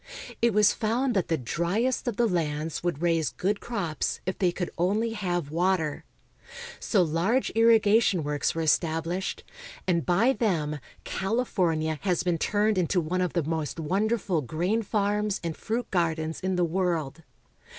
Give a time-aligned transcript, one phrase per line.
[0.41, 4.51] It was found that the driest of the lands would raise good crops if they
[4.51, 6.05] could only have water.
[6.79, 9.43] So large irri gation works were established,
[9.87, 15.39] and by them California has been turned into one of the mOst wonderful grain farms
[15.43, 17.21] and fruit gardens in the world.